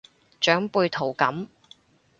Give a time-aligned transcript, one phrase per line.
[0.41, 1.47] 長輩圖噉